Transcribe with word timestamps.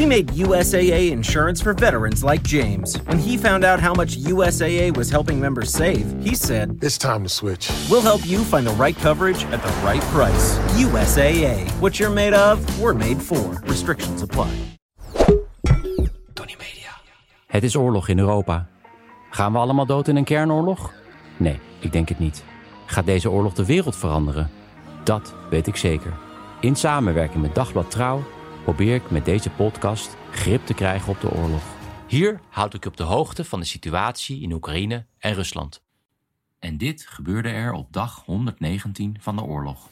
We 0.00 0.06
made 0.06 0.28
USAA 0.28 1.10
insurance 1.10 1.60
for 1.60 1.74
veterans 1.74 2.24
like 2.24 2.42
James. 2.42 2.96
When 3.04 3.18
he 3.18 3.36
found 3.36 3.64
out 3.64 3.80
how 3.80 3.92
much 3.92 4.16
USAA 4.16 4.96
was 4.96 5.10
helping 5.10 5.38
members 5.38 5.70
save, 5.70 6.06
he 6.22 6.34
said, 6.34 6.78
It's 6.80 6.96
time 6.96 7.22
to 7.22 7.28
switch. 7.28 7.70
We'll 7.90 8.00
help 8.00 8.26
you 8.26 8.42
find 8.44 8.66
the 8.66 8.82
right 8.82 8.96
coverage 8.96 9.44
at 9.52 9.62
the 9.62 9.72
right 9.84 10.00
price. 10.14 10.58
USAA. 10.78 11.68
What 11.80 11.98
you're 11.98 12.14
made 12.14 12.32
of, 12.32 12.58
we're 12.80 12.94
made 12.94 13.20
for. 13.20 13.60
Restrictions 13.66 14.22
apply. 14.22 14.48
Tony 16.32 16.56
Media. 16.58 16.90
Het 17.46 17.62
is 17.62 17.76
oorlog 17.76 18.08
in 18.08 18.18
Europa. 18.18 18.66
Gaan 19.30 19.52
we 19.52 19.58
allemaal 19.58 19.86
dood 19.86 20.08
in 20.08 20.16
een 20.16 20.24
kernoorlog? 20.24 20.92
Nee, 21.36 21.58
ik 21.78 21.92
denk 21.92 22.08
het 22.08 22.18
niet. 22.18 22.44
Gaat 22.86 23.06
deze 23.06 23.30
oorlog 23.30 23.52
de 23.52 23.66
wereld 23.66 23.96
veranderen? 23.96 24.50
Dat 25.04 25.34
weet 25.50 25.66
ik 25.66 25.76
zeker. 25.76 26.12
In 26.60 26.76
samenwerking 26.76 27.42
met 27.42 27.54
Dagblad 27.54 27.90
Trouw 27.90 28.22
probeer 28.64 28.94
ik 28.94 29.10
met 29.10 29.24
deze 29.24 29.50
podcast 29.50 30.16
grip 30.30 30.66
te 30.66 30.74
krijgen 30.74 31.12
op 31.12 31.20
de 31.20 31.30
oorlog. 31.30 31.62
Hier 32.06 32.40
houd 32.50 32.74
ik 32.74 32.82
je 32.82 32.88
op 32.88 32.96
de 32.96 33.02
hoogte 33.02 33.44
van 33.44 33.60
de 33.60 33.66
situatie 33.66 34.40
in 34.40 34.52
Oekraïne 34.52 35.06
en 35.18 35.34
Rusland. 35.34 35.82
En 36.58 36.78
dit 36.78 37.06
gebeurde 37.06 37.48
er 37.48 37.72
op 37.72 37.92
dag 37.92 38.22
119 38.24 39.16
van 39.20 39.36
de 39.36 39.42
oorlog. 39.42 39.88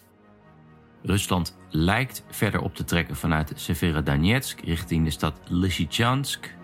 Rusland 1.03 1.59
lijkt 1.71 2.25
verder 2.31 2.61
op 2.61 2.75
te 2.75 2.85
trekken 2.85 3.17
vanuit 3.17 3.53
Severodonetsk 3.55 4.61
richting 4.61 5.05
de 5.05 5.11
stad 5.11 5.41
Lysychansk. 5.49 6.57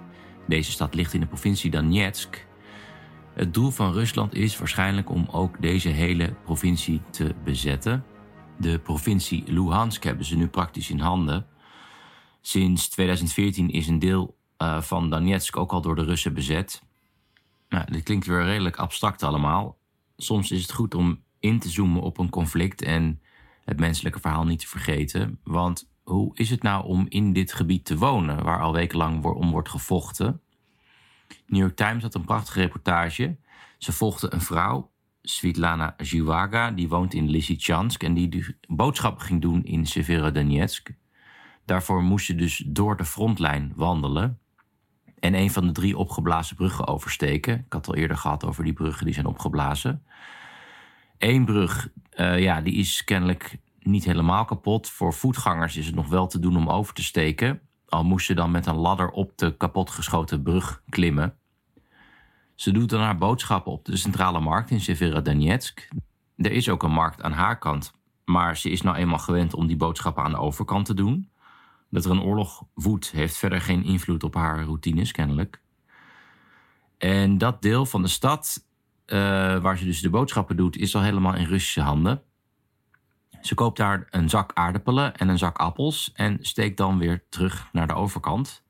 Deze 0.49 0.71
stad 0.71 0.95
ligt 0.95 1.15
in 1.15 1.21
de 1.21 1.27
provincie 1.27 1.71
Donetsk. 1.71 2.47
Het 3.35 3.55
doel 3.55 3.71
van 3.71 3.93
Rusland 3.93 4.35
is 4.35 4.59
waarschijnlijk 4.59 5.11
om 5.11 5.29
ook 5.31 5.63
deze 5.63 5.89
hele 5.89 6.35
provincie 6.45 7.01
te 7.11 7.35
bezetten. 7.45 8.05
De 8.59 8.79
provincie 8.79 9.45
Luhansk 9.47 10.05
hebben 10.05 10.25
ze 10.25 10.37
nu 10.37 10.47
praktisch 10.47 10.91
in 10.91 10.99
handen. 10.99 11.47
Sinds 12.47 12.89
2014 12.89 13.71
is 13.71 13.87
een 13.87 13.99
deel 13.99 14.37
uh, 14.59 14.81
van 14.81 15.11
Donetsk 15.11 15.57
ook 15.57 15.73
al 15.73 15.81
door 15.81 15.95
de 15.95 16.05
Russen 16.05 16.35
bezet. 16.35 16.83
Nou, 17.69 17.93
dit 17.93 18.03
klinkt 18.03 18.27
weer 18.27 18.45
redelijk 18.45 18.77
abstract 18.77 19.23
allemaal. 19.23 19.79
Soms 20.17 20.51
is 20.51 20.63
het 20.63 20.73
goed 20.73 20.95
om 20.95 21.23
in 21.41 21.59
te 21.59 21.69
zoomen 21.69 22.03
op 22.03 22.19
een 22.19 22.31
conflict 22.31 22.83
en 22.83 23.21
het 23.65 23.79
menselijke 23.79 24.21
verhaal 24.21 24.45
niet 24.45 24.61
te 24.61 24.69
vergeten. 24.69 25.41
Want 25.45 25.91
hoe 26.03 26.37
is 26.37 26.51
het 26.51 26.63
nou 26.63 26.85
om 26.85 27.07
in 27.09 27.33
dit 27.33 27.53
gebied 27.53 27.85
te 27.85 27.97
wonen, 27.97 28.43
waar 28.43 28.61
al 28.61 28.73
wekenlang 28.73 29.25
om 29.25 29.51
wordt 29.51 29.69
gevochten? 29.69 30.41
New 31.47 31.61
York 31.61 31.77
Times 31.77 32.03
had 32.03 32.15
een 32.15 32.25
prachtige 32.25 32.61
reportage. 32.61 33.37
Ze 33.79 33.93
volgde 33.93 34.33
een 34.33 34.41
vrouw, 34.41 34.91
Svitlana 35.23 35.95
Zhivaga, 35.99 36.71
die 36.71 36.89
woont 36.89 37.15
in 37.15 37.31
Lysychansk 37.31 38.03
en 38.03 38.15
die 38.15 38.57
boodschappen 38.69 39.25
ging 39.25 39.41
doen 39.41 39.65
in 39.65 39.87
Severodonetsk. 39.87 40.91
Daarvoor 41.65 42.03
moest 42.03 42.27
je 42.27 42.35
dus 42.35 42.65
door 42.67 42.97
de 42.97 43.05
frontlijn 43.05 43.73
wandelen 43.77 44.39
en 45.21 45.35
een 45.35 45.51
van 45.51 45.67
de 45.67 45.73
drie 45.73 45.97
opgeblazen 45.97 46.57
bruggen 46.57 46.87
oversteken. 46.87 47.59
Ik 47.59 47.73
had 47.73 47.89
al 47.89 47.95
eerder 47.95 48.17
gehad 48.17 48.45
over 48.45 48.65
die 48.65 48.73
bruggen 48.73 49.05
die 49.05 49.15
zijn 49.15 49.27
opgeblazen. 49.27 50.05
Eén 51.19 51.45
brug, 51.45 51.89
uh, 52.17 52.39
ja, 52.39 52.61
die 52.61 52.75
is 52.75 53.05
kennelijk 53.05 53.59
niet 53.79 54.05
helemaal 54.05 54.45
kapot. 54.45 54.91
Voor 54.91 55.15
voetgangers 55.15 55.77
is 55.77 55.87
het 55.87 55.95
nog 55.95 56.09
wel 56.09 56.27
te 56.27 56.39
doen 56.39 56.57
om 56.57 56.69
over 56.69 56.95
te 56.95 57.03
steken. 57.03 57.61
Al 57.89 58.05
moest 58.05 58.27
je 58.27 58.35
dan 58.35 58.51
met 58.51 58.67
een 58.67 58.77
ladder 58.77 59.11
op 59.11 59.39
de 59.39 59.57
kapotgeschoten 59.57 60.43
brug 60.43 60.83
klimmen. 60.89 61.37
Ze 62.55 62.73
doet 62.73 62.91
dan 62.91 63.01
haar 63.01 63.19
boodschappen 63.19 63.73
op 63.73 63.85
de 63.85 63.97
centrale 63.97 64.41
markt 64.41 64.71
in 64.71 64.81
Severodonetsk. 64.81 65.89
Er 66.37 66.53
is 66.53 66.69
ook 66.69 66.83
een 66.83 66.93
markt 66.93 67.23
aan 67.23 67.33
haar 67.33 67.59
kant, 67.59 67.93
maar 68.25 68.57
ze 68.57 68.71
is 68.71 68.83
nou 68.83 68.97
eenmaal 68.97 69.19
gewend 69.19 69.55
om 69.55 69.67
die 69.67 69.77
boodschappen 69.77 70.25
aan 70.25 70.31
de 70.31 70.39
overkant 70.39 70.87
te 70.87 70.95
doen. 70.95 71.31
Dat 71.95 72.05
er 72.05 72.11
een 72.11 72.23
oorlog 72.23 72.65
woedt, 72.73 73.11
heeft 73.11 73.37
verder 73.37 73.61
geen 73.61 73.85
invloed 73.85 74.25
op 74.25 74.35
haar 74.35 74.65
routines, 74.65 75.13
kennelijk. 75.13 75.61
En 76.99 77.39
dat 77.39 77.63
deel 77.63 77.87
van 77.87 78.03
de 78.03 78.09
stad, 78.09 78.67
uh, 79.07 79.19
waar 79.59 79.79
ze 79.79 79.85
dus 79.85 80.01
de 80.01 80.11
boodschappen 80.11 80.57
doet, 80.57 80.77
is 80.77 80.95
al 80.95 81.03
helemaal 81.03 81.35
in 81.35 81.47
Russische 81.47 81.81
handen. 81.81 82.23
Ze 83.41 83.55
koopt 83.55 83.77
daar 83.77 84.07
een 84.11 84.29
zak 84.29 84.51
aardappelen 84.55 85.17
en 85.17 85.29
een 85.29 85.39
zak 85.39 85.59
appels 85.59 86.13
en 86.13 86.39
steekt 86.41 86.77
dan 86.77 86.99
weer 86.99 87.25
terug 87.29 87.69
naar 87.73 87.87
de 87.87 87.95
overkant. 87.95 88.63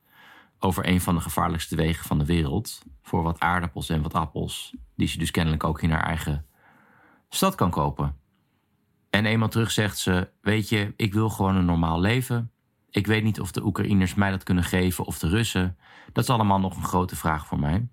Over 0.59 0.89
een 0.89 1.01
van 1.01 1.15
de 1.15 1.21
gevaarlijkste 1.21 1.77
wegen 1.77 2.05
van 2.05 2.19
de 2.19 2.25
wereld. 2.25 2.83
Voor 3.03 3.23
wat 3.23 3.41
aardappels 3.41 3.89
en 3.89 4.03
wat 4.03 4.15
appels. 4.15 4.75
Die 4.97 5.09
ze 5.09 5.19
dus 5.19 5.31
kennelijk 5.31 5.65
ook 5.65 5.83
in 5.83 5.91
haar 5.91 6.05
eigen 6.05 6.47
stad 7.29 7.55
kan 7.55 7.71
kopen. 7.71 8.17
En 9.11 9.27
eenmaal 9.27 9.49
terug 9.49 9.71
zegt 9.71 9.99
ze: 9.99 10.29
Weet 10.41 10.69
je, 10.69 10.93
ik 10.97 11.15
wil 11.15 11.31
gewoon 11.31 11.57
een 11.57 11.65
normaal 11.65 12.01
leven. 12.01 12.54
Ik 12.95 13.07
weet 13.07 13.25
niet 13.25 13.41
of 13.41 13.53
de 13.53 13.65
Oekraïners 13.65 14.15
mij 14.15 14.31
dat 14.31 14.43
kunnen 14.43 14.65
geven 14.65 15.05
of 15.05 15.19
de 15.19 15.29
Russen. 15.29 15.77
Dat 16.13 16.25
is 16.25 16.31
allemaal 16.31 16.61
nog 16.61 16.77
een 16.77 16.85
grote 16.85 17.17
vraag 17.17 17.47
voor 17.47 17.61
mij. 17.61 17.89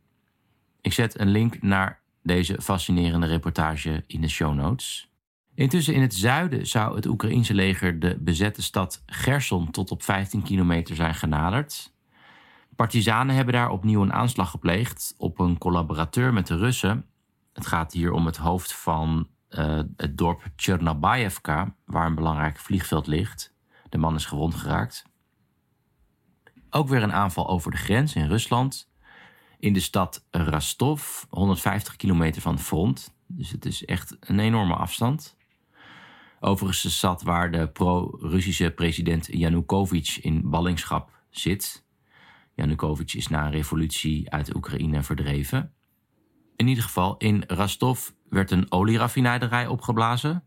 Ik 0.81 0.94
zet 0.94 1.19
een 1.19 1.29
link 1.29 1.62
naar 1.62 2.01
deze 2.23 2.62
fascinerende 2.62 3.28
reportage 3.28 4.03
in 4.07 4.22
de 4.22 4.28
show 4.28 4.53
notes. 4.53 5.11
Intussen 5.56 5.94
in 5.94 6.01
het 6.01 6.13
zuiden 6.13 6.67
zou 6.67 6.95
het 6.95 7.06
Oekraïense 7.06 7.53
leger 7.53 8.00
de 8.00 8.17
bezette 8.19 8.61
stad 8.61 9.03
Gerson 9.06 9.72
tot 9.72 9.91
op 9.91 10.03
15 10.03 10.44
kilometer 10.44 10.95
zijn 10.95 11.16
genaderd. 11.16 11.94
Partizanen 12.75 13.35
hebben 13.35 13.53
daar 13.53 13.69
opnieuw 13.69 14.01
een 14.01 14.13
aanslag 14.13 14.50
gepleegd 14.50 15.13
op 15.17 15.40
een 15.40 15.57
collaborateur 15.57 16.34
met 16.34 16.47
de 16.47 16.57
Russen. 16.57 17.06
Het 17.53 17.67
gaat 17.67 17.94
hier 17.94 18.11
om 18.11 18.25
het 18.25 18.38
hoofd 18.38 18.73
van 18.73 19.28
uh, 19.50 19.79
het 19.97 20.17
dorp 20.17 20.44
Tchernabayevka, 20.56 21.75
waar 21.85 22.06
een 22.06 22.16
belangrijk 22.16 22.57
vliegveld 22.57 23.07
ligt. 23.07 23.50
De 23.91 23.97
man 23.97 24.16
is 24.16 24.25
gewond 24.25 24.56
geraakt. 24.56 25.06
Ook 26.69 26.88
weer 26.88 27.03
een 27.03 27.13
aanval 27.13 27.50
over 27.50 27.72
de 27.72 27.78
grens 27.78 28.16
in 28.16 28.28
Rusland. 28.28 28.91
In 29.59 29.74
de 29.74 29.79
stad 29.79 30.28
Rostov, 30.29 31.24
150 31.29 31.96
kilometer 31.96 32.41
van 32.41 32.53
het 32.53 32.63
front. 32.63 33.16
Dus 33.28 33.52
het 33.52 33.66
is 33.66 33.85
echt 33.85 34.18
een 34.19 34.40
enorme 34.40 34.74
afstand. 34.74 35.38
Overigens 36.40 36.81
de 36.81 36.90
stad 36.90 37.22
waar 37.22 37.52
de 37.52 37.68
pro-Russische 37.68 38.72
president 38.72 39.28
Yanukovych 39.31 40.22
in 40.22 40.50
ballingschap 40.50 41.09
zit. 41.29 41.85
Yanukovych 42.56 43.16
is 43.16 43.28
na 43.28 43.46
een 43.46 43.52
revolutie 43.52 44.31
uit 44.31 44.56
Oekraïne 44.56 45.03
verdreven. 45.03 45.73
In 46.56 46.68
ieder 46.68 46.84
geval, 46.84 47.18
in 47.18 47.44
Rostov 47.47 48.09
werd 48.29 48.52
een 48.52 48.72
olieraffinaderij 48.72 49.68
opgeblazen. 49.68 50.44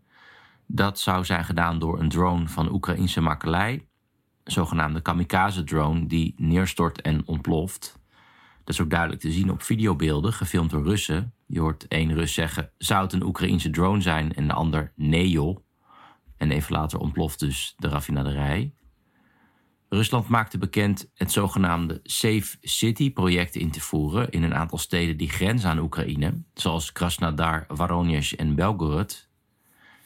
Dat 0.67 0.99
zou 1.01 1.25
zijn 1.25 1.45
gedaan 1.45 1.79
door 1.79 2.01
een 2.01 2.09
drone 2.09 2.49
van 2.49 2.73
Oekraïnse 2.73 3.21
makelij. 3.21 3.73
Een 4.45 4.53
zogenaamde 4.53 5.01
kamikaze-drone 5.01 6.07
die 6.07 6.35
neerstort 6.37 7.01
en 7.01 7.27
ontploft. 7.27 7.99
Dat 8.65 8.75
is 8.75 8.81
ook 8.81 8.91
duidelijk 8.91 9.21
te 9.21 9.33
zien 9.33 9.51
op 9.51 9.63
videobeelden, 9.63 10.33
gefilmd 10.33 10.71
door 10.71 10.85
Russen. 10.85 11.35
Je 11.47 11.61
hoort 11.61 11.89
één 11.89 12.15
Rus 12.15 12.35
zeggen, 12.35 12.71
zou 12.79 13.03
het 13.03 13.13
een 13.13 13.23
Oekraïnse 13.23 13.71
drone 13.71 14.01
zijn? 14.01 14.35
En 14.35 14.47
de 14.47 14.53
ander, 14.53 14.93
nee 14.97 15.31
joh. 15.31 15.59
En 16.37 16.51
even 16.51 16.73
later 16.73 16.99
ontploft 16.99 17.39
dus 17.39 17.75
de 17.77 17.89
raffinaderij. 17.89 18.75
Rusland 19.89 20.29
maakte 20.29 20.59
bekend 20.59 21.11
het 21.15 21.33
zogenaamde 21.33 22.01
Safe 22.03 22.57
City-project 22.61 23.55
in 23.55 23.71
te 23.71 23.81
voeren 23.81 24.31
in 24.31 24.43
een 24.43 24.55
aantal 24.55 24.79
steden 24.79 25.17
die 25.17 25.29
grenzen 25.29 25.71
aan 25.71 25.79
Oekraïne, 25.79 26.43
zoals 26.55 26.93
Krasnodar, 26.93 27.65
Voronezh 27.69 28.33
en 28.37 28.55
Belgorod. 28.55 29.29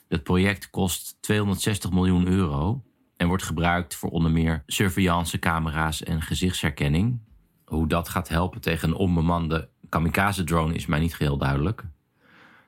Het 0.09 0.23
project 0.23 0.71
kost 0.71 1.17
260 1.21 1.91
miljoen 1.91 2.27
euro 2.27 2.83
en 3.17 3.29
wordt 3.29 3.43
gebruikt 3.43 3.95
voor 3.95 4.11
onder 4.11 4.31
meer 4.31 4.63
surveillancecamera's 4.67 6.03
en 6.03 6.23
gezichtsherkenning. 6.23 7.21
Hoe 7.65 7.89
dat 7.89 8.09
gaat 8.09 8.29
helpen 8.29 8.61
tegen 8.61 8.89
een 8.89 8.95
onbemande 8.95 9.69
kamikaze-drone 9.89 10.75
is 10.75 10.87
mij 10.87 10.99
niet 10.99 11.15
geheel 11.15 11.37
duidelijk. 11.37 11.85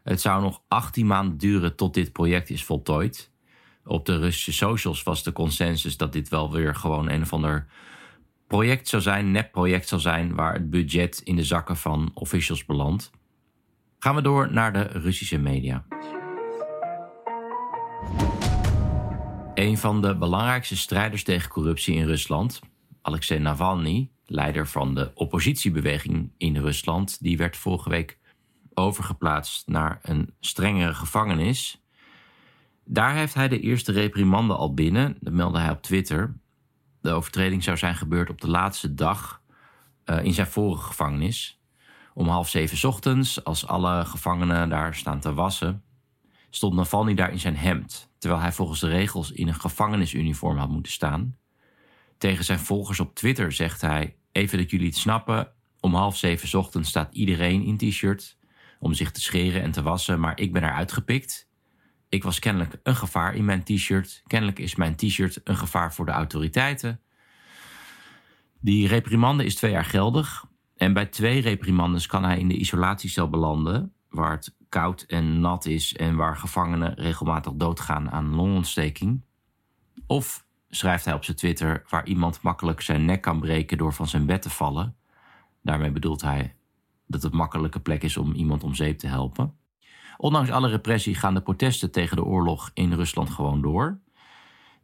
Het 0.02 0.20
zou 0.20 0.42
nog 0.42 0.62
18 0.69 1.06
maanden 1.06 1.38
duren 1.38 1.76
tot 1.76 1.94
dit 1.94 2.12
project 2.12 2.50
is 2.50 2.64
voltooid. 2.64 3.31
Op 3.84 4.06
de 4.06 4.19
Russische 4.19 4.52
socials 4.52 5.02
was 5.02 5.22
de 5.22 5.32
consensus 5.32 5.96
dat 5.96 6.12
dit 6.12 6.28
wel 6.28 6.52
weer 6.52 6.75
gewoon 6.75 7.10
een 7.10 7.22
of 7.22 7.32
ander 7.32 7.66
project 8.46 8.88
zou 8.88 9.02
zijn, 9.02 9.31
nep-project 9.31 9.88
zou 9.88 10.00
zijn, 10.00 10.34
waar 10.34 10.52
het 10.52 10.70
budget 10.70 11.20
in 11.25 11.37
de 11.37 11.44
zakken 11.44 11.76
van 11.76 12.10
officials 12.14 12.64
belandt. 12.64 13.10
Gaan 13.98 14.14
we 14.14 14.22
door 14.22 14.52
naar 14.52 14.72
de 14.72 14.82
Russische 14.82 15.38
media. 15.38 15.84
Een 19.55 19.79
van 19.79 20.02
de 20.02 20.17
belangrijkste 20.17 20.76
strijders 20.76 21.25
tegen 21.25 21.50
corruptie 21.50 21.94
in 21.94 22.06
Rusland, 22.06 22.61
Alexei 23.02 23.41
Navalny, 23.41 24.11
leider 24.26 24.67
van 24.67 24.94
de 24.94 25.11
oppositiebeweging 25.14 26.32
in 26.37 26.56
Rusland, 26.56 27.23
die 27.23 27.37
werd 27.37 27.56
vorige 27.56 27.88
week 27.88 28.19
overgeplaatst 28.75 29.67
naar 29.69 29.99
een 30.02 30.35
strengere 30.41 30.94
gevangenis. 30.94 31.85
Daar 32.85 33.14
heeft 33.14 33.35
hij 33.35 33.49
de 33.49 33.61
eerste 33.61 33.93
reprimande 33.93 34.55
al 34.55 34.75
binnen, 34.75 35.17
dat 35.20 35.32
meldde 35.32 35.58
hij 35.58 35.70
op 35.70 35.82
Twitter. 35.82 36.37
De 37.00 37.11
overtreding 37.11 37.62
zou 37.62 37.76
zijn 37.76 37.94
gebeurd 37.94 38.31
op 38.31 38.41
de 38.41 38.49
laatste 38.49 38.94
dag 38.94 39.43
uh, 40.05 40.25
in 40.25 40.32
zijn 40.32 40.47
vorige 40.47 40.82
gevangenis. 40.82 41.61
Om 42.14 42.29
half 42.29 42.49
zeven 42.49 42.88
ochtends, 42.88 43.44
als 43.44 43.67
alle 43.67 44.05
gevangenen 44.05 44.69
daar 44.69 44.94
staan 44.94 45.20
te 45.20 45.35
wassen, 45.35 45.82
stond 46.50 46.75
Navalny 46.75 47.14
daar 47.14 47.32
in 47.32 47.41
zijn 47.41 47.56
hemd, 47.56 48.11
terwijl 48.19 48.43
hij 48.43 48.52
volgens 48.52 48.81
de 48.81 48.88
regels 48.88 49.32
in 49.32 49.49
een 49.49 49.61
gevangenisuniform 49.61 50.56
had 50.56 50.69
moeten 50.69 50.93
staan. 50.93 51.37
Tegen 52.19 52.44
zijn 52.44 52.58
volgers 52.58 53.00
op 53.00 53.14
Twitter 53.14 53.52
zegt 53.52 53.81
hij: 53.81 54.17
Even 54.32 54.58
dat 54.58 54.70
jullie 54.70 54.87
het 54.87 54.97
snappen, 54.97 55.52
om 55.81 55.94
half 55.94 56.17
zeven 56.17 56.58
ochtends 56.58 56.88
staat 56.88 57.14
iedereen 57.14 57.62
in 57.62 57.76
t-shirt 57.76 58.38
om 58.79 58.94
zich 58.94 59.11
te 59.11 59.20
scheren 59.20 59.62
en 59.62 59.70
te 59.70 59.82
wassen, 59.82 60.20
maar 60.20 60.38
ik 60.38 60.52
ben 60.52 60.62
eruit 60.62 60.93
gepikt. 60.93 61.49
Ik 62.08 62.23
was 62.23 62.38
kennelijk 62.38 62.79
een 62.82 62.97
gevaar 62.97 63.35
in 63.35 63.44
mijn 63.44 63.62
t-shirt. 63.62 64.23
Kennelijk 64.26 64.58
is 64.58 64.75
mijn 64.75 64.97
t-shirt 64.97 65.41
een 65.44 65.56
gevaar 65.56 65.94
voor 65.94 66.06
de 66.06 66.12
autoriteiten. 66.12 67.00
Die 68.61 68.88
reprimande 68.88 69.44
is 69.44 69.55
twee 69.55 69.70
jaar 69.70 69.85
geldig. 69.85 70.44
En 70.76 70.93
bij 70.93 71.06
twee 71.06 71.41
reprimandes 71.41 72.06
kan 72.06 72.25
hij 72.25 72.38
in 72.38 72.49
de 72.49 72.56
isolatiecel 72.56 73.29
belanden, 73.29 73.93
waar 74.10 74.30
het 74.30 74.54
koud 74.68 75.02
en 75.02 75.40
nat 75.40 75.66
is 75.66 75.96
en 75.96 76.16
waar 76.16 76.36
gevangenen 76.36 76.94
regelmatig 76.94 77.52
doodgaan 77.52 78.10
aan 78.10 78.34
longontsteking. 78.34 79.22
Of 80.06 80.44
schrijft 80.68 81.04
hij 81.04 81.14
op 81.14 81.24
zijn 81.24 81.36
Twitter 81.36 81.84
waar 81.88 82.06
iemand 82.06 82.42
makkelijk 82.42 82.80
zijn 82.80 83.04
nek 83.04 83.20
kan 83.20 83.40
breken 83.40 83.78
door 83.78 83.92
van 83.92 84.08
zijn 84.08 84.26
bed 84.26 84.42
te 84.42 84.50
vallen. 84.50 84.96
Daarmee 85.62 85.90
bedoelt 85.90 86.22
hij 86.22 86.54
dat 87.06 87.22
het 87.22 87.32
makkelijke 87.32 87.80
plek 87.80 88.02
is 88.02 88.16
om 88.16 88.32
iemand 88.32 88.64
om 88.64 88.74
zeep 88.74 88.98
te 88.98 89.06
helpen. 89.06 89.54
Ondanks 90.16 90.50
alle 90.50 90.68
repressie 90.68 91.14
gaan 91.14 91.34
de 91.34 91.42
protesten 91.42 91.90
tegen 91.90 92.16
de 92.16 92.24
oorlog 92.24 92.70
in 92.74 92.92
Rusland 92.92 93.30
gewoon 93.30 93.62
door. 93.62 94.00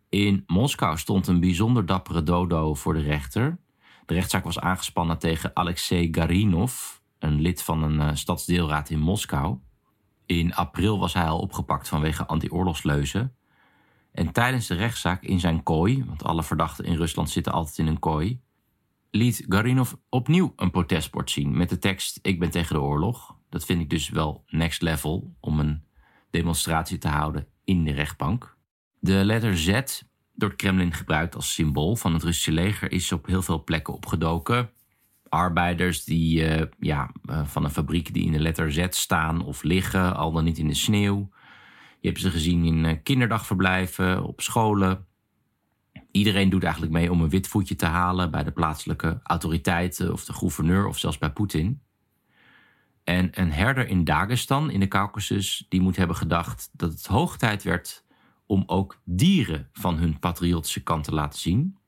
In 0.08 0.44
Moskou 0.46 0.99
stond 0.99 1.26
een 1.26 1.40
bijzonder 1.40 1.87
dappere 1.87 2.22
dodo 2.22 2.75
voor 2.75 2.94
de 2.94 3.00
rechter. 3.00 3.58
De 4.06 4.14
rechtszaak 4.14 4.44
was 4.44 4.58
aangespannen 4.61 5.19
tegen 5.19 5.50
Alexei 5.55 6.08
Garinov, 6.12 6.99
een 7.26 7.40
lid 7.40 7.62
van 7.62 7.82
een 7.82 8.00
uh, 8.00 8.14
stadsdeelraad 8.14 8.90
in 8.90 9.00
Moskou. 9.00 9.58
In 10.26 10.55
april 10.55 10.99
was 10.99 11.14
hij 11.14 11.26
al 11.26 11.38
opgepakt 11.38 11.88
vanwege 11.88 12.26
anti-oorlogsleuzen. 12.26 13.37
En 14.12 14.32
tijdens 14.32 14.67
de 14.67 14.75
rechtszaak 14.75 15.23
in 15.23 15.40
zijn 15.40 15.62
kooi, 15.62 16.05
want 16.05 16.25
alle 16.25 16.43
verdachten 16.43 16.84
in 16.84 16.96
Rusland 16.96 17.31
zitten 17.31 17.52
altijd 17.52 17.78
in 17.78 17.87
een 17.87 17.99
kooi, 17.99 18.40
liet 19.11 19.44
Garinov 19.49 19.93
opnieuw 20.08 20.52
een 20.56 20.70
protestbord 20.70 21.31
zien 21.31 21.56
met 21.56 21.69
de 21.69 21.78
tekst: 21.78 22.19
Ik 22.23 22.38
ben 22.38 22.50
tegen 22.50 22.75
de 22.75 22.82
oorlog. 22.82 23.37
Dat 23.49 23.64
vind 23.64 23.81
ik 23.81 23.90
dus 23.90 24.08
wel 24.08 24.44
next 24.46 24.82
level 24.82 25.34
om 25.40 25.61
een 25.61 25.84
demonstratie 26.31 26.99
te 26.99 27.08
houden 27.08 27.46
in 27.64 27.84
de 27.84 27.93
rechtbank. 27.93 28.56
De 28.99 29.25
letter 29.25 29.58
Z, 29.58 30.02
door 30.34 30.49
het 30.49 30.58
Kremlin 30.58 30.93
gebruikt 30.93 31.34
als 31.34 31.52
symbool 31.52 31.96
van 31.96 32.12
het 32.12 32.22
Russische 32.22 32.52
leger, 32.52 32.93
is 32.93 33.12
op 33.12 33.26
heel 33.26 33.43
veel 33.43 33.64
plekken 33.64 33.94
opgedoken. 33.94 34.70
Arbeiders 35.28 36.05
die, 36.05 36.58
uh, 36.58 36.62
ja, 36.78 37.11
uh, 37.31 37.46
van 37.46 37.64
een 37.64 37.70
fabriek 37.70 38.14
die 38.14 38.25
in 38.25 38.32
de 38.32 38.38
letter 38.38 38.73
Z 38.73 38.87
staan 38.90 39.44
of 39.44 39.62
liggen, 39.62 40.17
al 40.17 40.32
dan 40.32 40.44
niet 40.44 40.58
in 40.58 40.69
de 40.69 40.75
sneeuw. 40.75 41.31
Je 42.00 42.08
hebt 42.08 42.20
ze 42.20 42.31
gezien 42.31 42.64
in 42.64 42.84
uh, 42.84 42.93
kinderdagverblijven, 43.02 44.25
op 44.25 44.40
scholen. 44.40 45.06
Iedereen 46.11 46.50
doet 46.50 46.62
eigenlijk 46.62 46.93
mee 46.93 47.11
om 47.11 47.20
een 47.20 47.28
wit 47.28 47.49
voetje 47.49 47.76
te 47.76 47.87
halen 47.87 48.31
bij 48.31 48.44
de 48.44 48.50
plaatselijke 48.50 49.20
autoriteiten 49.23 50.12
of 50.12 50.25
de 50.25 50.32
gouverneur 50.32 50.87
of 50.87 50.99
zelfs 50.99 51.19
bij 51.19 51.32
Poetin. 51.32 51.81
En 53.05 53.40
een 53.40 53.52
herder 53.52 53.88
in 53.88 54.05
Dagestan, 54.05 54.70
in 54.70 54.81
de 54.81 54.88
Caucasus, 54.88 55.67
die 55.69 55.81
moet 55.81 55.96
hebben 55.96 56.17
gedacht 56.17 56.70
dat 56.72 56.90
het 56.90 57.06
hoog 57.06 57.37
tijd 57.37 57.62
werd 57.62 58.05
om 58.46 58.62
ook 58.67 59.00
dieren 59.05 59.69
van 59.72 59.96
hun 59.96 60.19
patriotische 60.19 60.82
kant 60.82 61.05
te 61.05 61.14
laten 61.14 61.38
zien. 61.38 61.79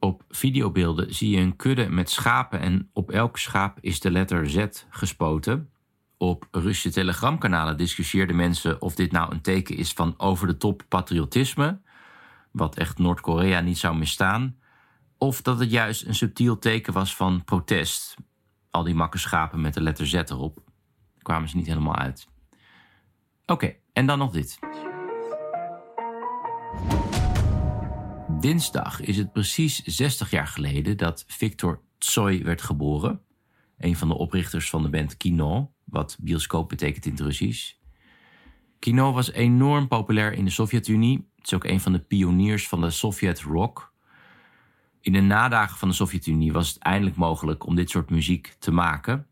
Op 0.00 0.24
videobeelden 0.28 1.14
zie 1.14 1.30
je 1.30 1.40
een 1.40 1.56
kudde 1.56 1.88
met 1.88 2.10
schapen 2.10 2.60
en 2.60 2.90
op 2.92 3.10
elk 3.10 3.38
schaap 3.38 3.78
is 3.80 4.00
de 4.00 4.10
letter 4.10 4.50
Z 4.50 4.66
gespoten. 4.90 5.70
Op 6.16 6.48
Russische 6.50 6.90
telegramkanalen 6.90 7.76
discussieerden 7.76 8.36
mensen 8.36 8.80
of 8.82 8.94
dit 8.94 9.12
nou 9.12 9.32
een 9.32 9.40
teken 9.40 9.76
is 9.76 9.92
van 9.92 10.14
over 10.16 10.46
de 10.46 10.56
top 10.56 10.82
patriotisme, 10.88 11.80
wat 12.50 12.76
echt 12.76 12.98
Noord-Korea 12.98 13.60
niet 13.60 13.78
zou 13.78 13.96
misstaan, 13.96 14.56
of 15.18 15.42
dat 15.42 15.58
het 15.58 15.70
juist 15.70 16.06
een 16.06 16.14
subtiel 16.14 16.58
teken 16.58 16.92
was 16.92 17.16
van 17.16 17.44
protest. 17.44 18.14
Al 18.70 18.82
die 18.82 18.94
makke 18.94 19.18
schapen 19.18 19.60
met 19.60 19.74
de 19.74 19.80
letter 19.80 20.06
Z 20.06 20.12
erop. 20.14 20.62
Kwamen 21.22 21.48
ze 21.48 21.56
niet 21.56 21.66
helemaal 21.66 21.96
uit. 21.96 22.28
Oké, 23.46 23.74
en 23.92 24.06
dan 24.06 24.18
nog 24.18 24.32
dit. 24.32 24.58
Dinsdag 28.40 29.00
is 29.00 29.16
het 29.16 29.32
precies 29.32 29.82
60 29.82 30.30
jaar 30.30 30.46
geleden 30.46 30.96
dat 30.96 31.24
Victor 31.26 31.80
Tsoi 31.98 32.42
werd 32.42 32.62
geboren. 32.62 33.20
Een 33.78 33.96
van 33.96 34.08
de 34.08 34.14
oprichters 34.14 34.70
van 34.70 34.82
de 34.82 34.88
band 34.88 35.16
Kino, 35.16 35.72
wat 35.84 36.16
bioscoop 36.20 36.68
betekent 36.68 37.06
in 37.06 37.10
het 37.10 37.20
Russisch. 37.20 37.72
Kino 38.78 39.12
was 39.12 39.32
enorm 39.32 39.88
populair 39.88 40.32
in 40.32 40.44
de 40.44 40.50
Sovjet-Unie. 40.50 41.28
Het 41.36 41.46
is 41.46 41.54
ook 41.54 41.64
een 41.64 41.80
van 41.80 41.92
de 41.92 41.98
pioniers 41.98 42.68
van 42.68 42.80
de 42.80 42.90
Sovjet 42.90 43.40
rock. 43.40 43.92
In 45.00 45.12
de 45.12 45.20
nadagen 45.20 45.78
van 45.78 45.88
de 45.88 45.94
Sovjet-Unie 45.94 46.52
was 46.52 46.68
het 46.68 46.78
eindelijk 46.82 47.16
mogelijk 47.16 47.66
om 47.66 47.74
dit 47.74 47.90
soort 47.90 48.10
muziek 48.10 48.56
te 48.58 48.70
maken. 48.70 49.26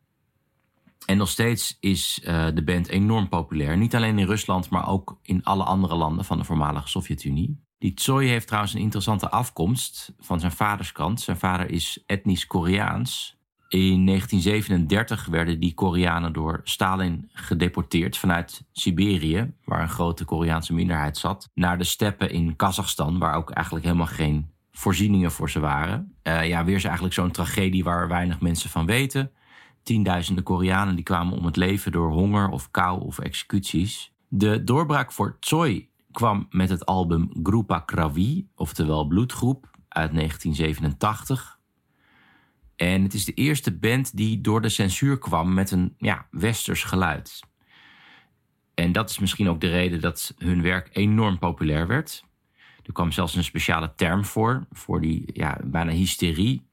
En 1.06 1.16
nog 1.16 1.28
steeds 1.28 1.76
is 1.80 2.20
uh, 2.24 2.46
de 2.54 2.64
band 2.64 2.88
enorm 2.88 3.28
populair. 3.28 3.76
Niet 3.76 3.94
alleen 3.94 4.18
in 4.18 4.26
Rusland, 4.26 4.70
maar 4.70 4.88
ook 4.88 5.18
in 5.22 5.44
alle 5.44 5.64
andere 5.64 5.94
landen 5.94 6.24
van 6.24 6.38
de 6.38 6.44
voormalige 6.44 6.88
Sovjet-Unie. 6.88 7.65
Die 7.78 7.94
Tsoi 7.94 8.28
heeft 8.28 8.46
trouwens 8.46 8.74
een 8.74 8.80
interessante 8.80 9.30
afkomst 9.30 10.12
van 10.18 10.40
zijn 10.40 10.52
vaderskant. 10.52 11.20
Zijn 11.20 11.36
vader 11.36 11.70
is 11.70 12.02
etnisch 12.06 12.46
Koreaans. 12.46 13.36
In 13.68 14.06
1937 14.06 15.26
werden 15.26 15.60
die 15.60 15.74
Koreanen 15.74 16.32
door 16.32 16.60
Stalin 16.64 17.30
gedeporteerd 17.32 18.16
vanuit 18.16 18.64
Siberië, 18.72 19.52
waar 19.64 19.82
een 19.82 19.88
grote 19.88 20.24
Koreaanse 20.24 20.74
minderheid 20.74 21.16
zat, 21.16 21.50
naar 21.54 21.78
de 21.78 21.84
steppen 21.84 22.30
in 22.30 22.56
Kazachstan, 22.56 23.18
waar 23.18 23.34
ook 23.34 23.50
eigenlijk 23.50 23.84
helemaal 23.84 24.06
geen 24.06 24.50
voorzieningen 24.72 25.32
voor 25.32 25.50
ze 25.50 25.60
waren. 25.60 26.14
Uh, 26.22 26.48
ja, 26.48 26.64
weer 26.64 26.76
is 26.76 26.84
eigenlijk 26.84 27.14
zo'n 27.14 27.30
tragedie 27.30 27.84
waar 27.84 28.08
weinig 28.08 28.40
mensen 28.40 28.70
van 28.70 28.86
weten. 28.86 29.30
Tienduizenden 29.82 30.44
Koreanen 30.44 30.94
die 30.94 31.04
kwamen 31.04 31.38
om 31.38 31.44
het 31.44 31.56
leven 31.56 31.92
door 31.92 32.10
honger 32.10 32.48
of 32.48 32.70
kou 32.70 33.00
of 33.00 33.18
executies. 33.18 34.12
De 34.28 34.64
doorbraak 34.64 35.12
voor 35.12 35.36
Tsoi 35.40 35.88
kwam 36.16 36.46
met 36.50 36.68
het 36.68 36.86
album 36.86 37.30
Grupa 37.42 37.80
Kravi, 37.80 38.48
oftewel 38.54 39.06
Bloedgroep, 39.06 39.70
uit 39.88 40.14
1987. 40.14 41.58
En 42.76 43.02
het 43.02 43.14
is 43.14 43.24
de 43.24 43.34
eerste 43.34 43.76
band 43.76 44.16
die 44.16 44.40
door 44.40 44.60
de 44.60 44.68
censuur 44.68 45.18
kwam 45.18 45.54
met 45.54 45.70
een 45.70 45.94
ja, 45.98 46.26
westers 46.30 46.84
geluid. 46.84 47.40
En 48.74 48.92
dat 48.92 49.10
is 49.10 49.18
misschien 49.18 49.48
ook 49.48 49.60
de 49.60 49.68
reden 49.68 50.00
dat 50.00 50.34
hun 50.38 50.62
werk 50.62 50.88
enorm 50.92 51.38
populair 51.38 51.86
werd. 51.86 52.24
Er 52.82 52.92
kwam 52.92 53.12
zelfs 53.12 53.34
een 53.34 53.44
speciale 53.44 53.94
term 53.94 54.24
voor, 54.24 54.66
voor 54.70 55.00
die 55.00 55.30
ja, 55.32 55.58
bijna 55.64 55.92
hysterie 55.92 56.66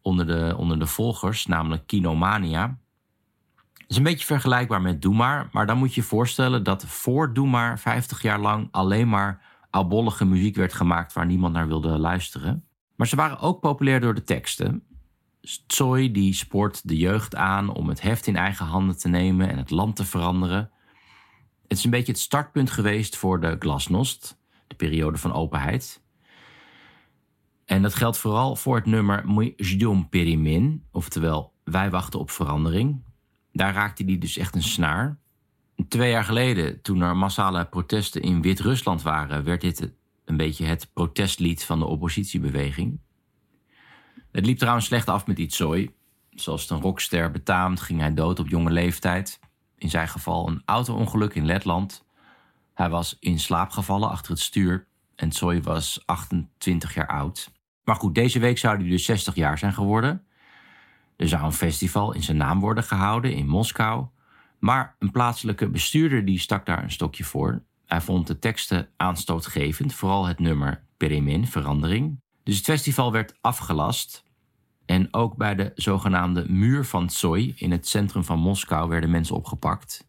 onder 0.00 0.26
de, 0.26 0.54
onder 0.56 0.78
de 0.78 0.86
volgers, 0.86 1.46
namelijk 1.46 1.86
kinomania. 1.86 2.78
Is 3.92 3.98
een 3.98 4.04
beetje 4.04 4.26
vergelijkbaar 4.26 4.82
met 4.82 5.02
Doe 5.02 5.14
maar, 5.14 5.66
dan 5.66 5.78
moet 5.78 5.94
je 5.94 6.00
je 6.00 6.06
voorstellen 6.06 6.62
dat 6.62 6.86
voor 6.86 7.32
Doe 7.34 7.46
maar 7.46 7.78
50 7.78 8.22
jaar 8.22 8.40
lang 8.40 8.68
alleen 8.70 9.08
maar 9.08 9.42
albollige 9.70 10.24
muziek 10.24 10.56
werd 10.56 10.72
gemaakt 10.72 11.12
waar 11.12 11.26
niemand 11.26 11.52
naar 11.52 11.66
wilde 11.66 11.98
luisteren. 11.98 12.64
Maar 12.96 13.06
ze 13.06 13.16
waren 13.16 13.38
ook 13.38 13.60
populair 13.60 14.00
door 14.00 14.14
de 14.14 14.24
teksten. 14.24 14.82
Tsoi 15.66 16.12
die 16.12 16.34
spoort 16.34 16.88
de 16.88 16.96
jeugd 16.96 17.34
aan 17.34 17.74
om 17.74 17.88
het 17.88 18.02
heft 18.02 18.26
in 18.26 18.36
eigen 18.36 18.66
handen 18.66 18.98
te 18.98 19.08
nemen 19.08 19.48
en 19.48 19.58
het 19.58 19.70
land 19.70 19.96
te 19.96 20.04
veranderen. 20.04 20.70
Het 21.68 21.78
is 21.78 21.84
een 21.84 21.90
beetje 21.90 22.12
het 22.12 22.20
startpunt 22.20 22.70
geweest 22.70 23.16
voor 23.16 23.40
de 23.40 23.56
glasnost, 23.58 24.38
de 24.66 24.74
periode 24.74 25.18
van 25.18 25.32
openheid. 25.32 26.02
En 27.64 27.82
dat 27.82 27.94
geldt 27.94 28.18
vooral 28.18 28.56
voor 28.56 28.76
het 28.76 28.86
nummer 28.86 29.24
Jdum 29.56 30.08
Perimin, 30.08 30.84
oftewel 30.90 31.52
Wij 31.64 31.90
wachten 31.90 32.20
op 32.20 32.30
verandering. 32.30 33.10
Daar 33.52 33.74
raakte 33.74 34.04
hij 34.04 34.18
dus 34.18 34.36
echt 34.36 34.54
een 34.54 34.62
snaar. 34.62 35.18
Twee 35.88 36.10
jaar 36.10 36.24
geleden, 36.24 36.82
toen 36.82 37.00
er 37.00 37.16
massale 37.16 37.64
protesten 37.64 38.22
in 38.22 38.42
Wit-Rusland 38.42 39.02
waren, 39.02 39.44
werd 39.44 39.60
dit 39.60 39.92
een 40.24 40.36
beetje 40.36 40.64
het 40.64 40.90
protestlied 40.92 41.64
van 41.64 41.78
de 41.78 41.84
oppositiebeweging. 41.84 43.00
Het 44.32 44.46
liep 44.46 44.58
trouwens 44.58 44.86
slecht 44.86 45.08
af 45.08 45.26
met 45.26 45.38
Itzooi. 45.38 45.94
Zoals 46.30 46.70
een 46.70 46.80
rockster 46.80 47.30
betaamt, 47.30 47.80
ging 47.80 48.00
hij 48.00 48.14
dood 48.14 48.38
op 48.38 48.48
jonge 48.48 48.70
leeftijd. 48.70 49.40
In 49.76 49.90
zijn 49.90 50.08
geval 50.08 50.48
een 50.48 50.62
auto-ongeluk 50.64 51.34
in 51.34 51.46
Letland. 51.46 52.04
Hij 52.74 52.88
was 52.88 53.16
in 53.20 53.38
slaap 53.38 53.70
gevallen 53.70 54.10
achter 54.10 54.30
het 54.32 54.40
stuur 54.40 54.86
en 55.14 55.28
Tsoi 55.28 55.60
was 55.60 56.02
28 56.06 56.94
jaar 56.94 57.06
oud. 57.06 57.52
Maar 57.84 57.96
goed, 57.96 58.14
deze 58.14 58.38
week 58.38 58.58
zou 58.58 58.76
hij 58.76 58.88
dus 58.88 59.04
60 59.04 59.34
jaar 59.34 59.58
zijn 59.58 59.72
geworden. 59.72 60.26
Er 61.22 61.28
zou 61.28 61.44
een 61.44 61.52
festival 61.52 62.12
in 62.12 62.22
zijn 62.22 62.36
naam 62.36 62.60
worden 62.60 62.84
gehouden 62.84 63.34
in 63.34 63.46
Moskou. 63.46 64.06
Maar 64.58 64.96
een 64.98 65.10
plaatselijke 65.10 65.68
bestuurder 65.68 66.24
die 66.24 66.38
stak 66.38 66.66
daar 66.66 66.82
een 66.82 66.90
stokje 66.90 67.24
voor. 67.24 67.62
Hij 67.86 68.00
vond 68.00 68.26
de 68.26 68.38
teksten 68.38 68.88
aanstootgevend, 68.96 69.94
vooral 69.94 70.26
het 70.26 70.38
nummer 70.38 70.84
Peremin, 70.96 71.46
verandering. 71.46 72.20
Dus 72.42 72.56
het 72.56 72.64
festival 72.64 73.12
werd 73.12 73.34
afgelast. 73.40 74.24
En 74.86 75.14
ook 75.14 75.36
bij 75.36 75.54
de 75.54 75.72
zogenaamde 75.74 76.44
muur 76.48 76.84
van 76.84 77.06
Tsoi 77.06 77.52
in 77.56 77.70
het 77.70 77.88
centrum 77.88 78.24
van 78.24 78.38
Moskou 78.38 78.88
werden 78.88 79.10
mensen 79.10 79.36
opgepakt. 79.36 80.08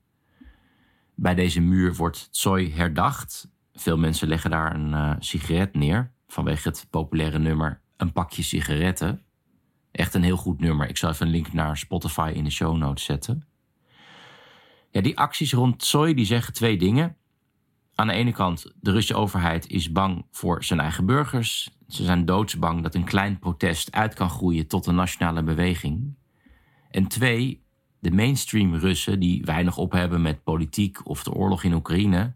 Bij 1.15 1.35
deze 1.35 1.61
muur 1.61 1.95
wordt 1.95 2.27
Tsoi 2.31 2.73
herdacht. 2.73 3.51
Veel 3.73 3.97
mensen 3.97 4.27
leggen 4.27 4.49
daar 4.49 4.75
een 4.75 4.91
uh, 4.91 5.15
sigaret 5.19 5.73
neer 5.75 6.11
vanwege 6.27 6.67
het 6.67 6.87
populaire 6.89 7.39
nummer 7.39 7.81
Een 7.97 8.11
pakje 8.11 8.43
sigaretten. 8.43 9.21
Echt 9.93 10.13
een 10.13 10.23
heel 10.23 10.37
goed 10.37 10.59
nummer. 10.59 10.89
Ik 10.89 10.97
zal 10.97 11.09
even 11.09 11.25
een 11.25 11.31
link 11.31 11.53
naar 11.53 11.77
Spotify 11.77 12.31
in 12.35 12.43
de 12.43 12.49
show 12.49 12.77
notes 12.77 13.03
zetten. 13.03 13.47
Ja, 14.89 15.01
die 15.01 15.17
acties 15.17 15.53
rond 15.53 15.79
Tsoi 15.79 16.13
die 16.13 16.25
zeggen 16.25 16.53
twee 16.53 16.77
dingen. 16.77 17.15
Aan 17.95 18.07
de 18.07 18.13
ene 18.13 18.31
kant, 18.31 18.73
de 18.81 18.91
Russische 18.91 19.15
overheid 19.15 19.67
is 19.67 19.91
bang 19.91 20.25
voor 20.31 20.63
zijn 20.63 20.79
eigen 20.79 21.05
burgers. 21.05 21.77
Ze 21.87 22.03
zijn 22.03 22.25
doodsbang 22.25 22.83
dat 22.83 22.95
een 22.95 23.03
klein 23.03 23.39
protest 23.39 23.91
uit 23.91 24.13
kan 24.13 24.29
groeien 24.29 24.67
tot 24.67 24.85
een 24.85 24.95
nationale 24.95 25.43
beweging. 25.43 26.15
En 26.89 27.07
twee, 27.07 27.63
de 27.99 28.11
mainstream 28.11 28.75
Russen, 28.75 29.19
die 29.19 29.43
weinig 29.43 29.77
op 29.77 29.91
hebben 29.91 30.21
met 30.21 30.43
politiek 30.43 31.07
of 31.07 31.23
de 31.23 31.33
oorlog 31.33 31.63
in 31.63 31.73
Oekraïne, 31.73 32.35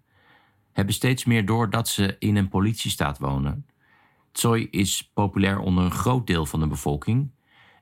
hebben 0.73 0.93
steeds 0.93 1.25
meer 1.25 1.45
door 1.45 1.69
dat 1.69 1.87
ze 1.87 2.15
in 2.19 2.35
een 2.35 2.49
politiestaat 2.49 3.17
wonen. 3.17 3.65
Tsoi 4.31 4.67
is 4.71 5.11
populair 5.13 5.59
onder 5.59 5.83
een 5.83 5.91
groot 5.91 6.27
deel 6.27 6.45
van 6.45 6.59
de 6.59 6.67
bevolking. 6.67 7.35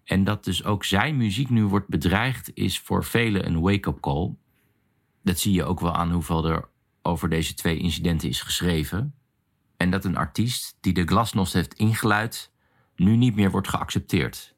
En 0.06 0.24
dat 0.24 0.44
dus 0.44 0.64
ook 0.64 0.84
zijn 0.84 1.18
muziek 1.18 1.50
nu 1.50 1.66
wordt 1.66 1.88
bedreigd, 1.88 2.52
is 2.54 2.80
voor 2.80 3.04
velen 3.04 3.46
een 3.46 3.62
wake-up 3.62 4.00
call. 4.00 4.36
Dat 5.24 5.40
zie 5.40 5.54
je 5.54 5.64
ook 5.64 5.80
wel 5.80 5.96
aan 5.96 6.12
hoeveel 6.12 6.46
er 6.46 6.70
over 7.02 7.30
deze 7.30 7.54
twee 7.54 7.78
incidenten 7.78 8.30
is 8.30 8.42
geschreven. 8.42 9.16
En 9.78 9.92
dat 9.92 10.06
een 10.06 10.18
artiest 10.18 10.78
die 10.80 10.94
de 10.94 11.06
glasnost 11.06 11.54
heeft 11.54 11.74
ingeluid, 11.74 12.52
nu 12.96 13.16
niet 13.16 13.36
meer 13.36 13.52
wordt 13.52 13.68
geaccepteerd. 13.68 14.56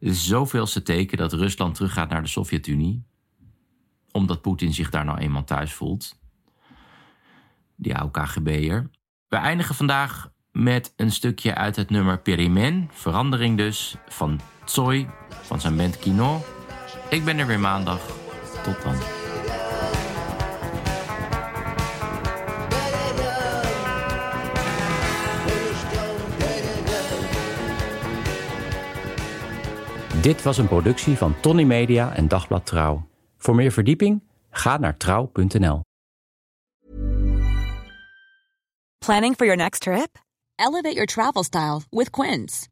Het 0.00 0.10
is 0.10 0.26
zoveelste 0.26 0.82
teken 0.82 1.18
dat 1.18 1.32
Rusland 1.32 1.74
teruggaat 1.74 2.08
naar 2.08 2.22
de 2.22 2.28
Sovjet-Unie, 2.28 3.04
omdat 4.10 4.42
Poetin 4.42 4.74
zich 4.74 4.90
daar 4.90 5.04
nou 5.04 5.18
eenmaal 5.18 5.44
thuis 5.44 5.72
voelt. 5.72 6.20
Die 7.76 7.96
oude 7.96 8.22
KGB'er. 8.22 8.90
We 9.28 9.36
eindigen 9.36 9.74
vandaag 9.74 10.32
met 10.50 10.92
een 10.96 11.10
stukje 11.10 11.54
uit 11.54 11.76
het 11.76 11.90
nummer 11.90 12.20
Perimen, 12.20 12.88
verandering 12.92 13.56
dus, 13.56 13.96
van 14.08 14.40
Tsoi, 14.64 15.08
van 15.28 15.60
zijn 15.60 15.76
band 15.76 15.98
Kino. 15.98 16.40
Ik 17.10 17.24
ben 17.24 17.38
er 17.38 17.46
weer 17.46 17.60
maandag. 17.60 18.00
Tot 18.64 18.82
dan. 18.82 18.94
Dit 30.22 30.42
was 30.42 30.58
een 30.58 30.68
productie 30.68 31.16
van 31.16 31.40
Tony 31.40 31.62
Media 31.62 32.14
en 32.14 32.28
Dagblad 32.28 32.66
Trouw. 32.66 33.08
Voor 33.36 33.54
meer 33.54 33.72
verdieping 33.72 34.22
ga 34.50 34.76
naar 34.78 34.96
trouw.nl. 34.96 35.80
Planning 38.98 39.34
for 39.36 39.46
your 39.46 39.56
next 39.56 39.80
trip? 39.80 40.18
Elevate 40.56 40.94
your 40.94 41.06
travel 41.06 41.42
style 41.42 41.80
with 41.90 42.10
Quince. 42.10 42.71